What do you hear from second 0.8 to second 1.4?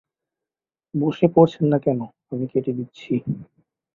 বসে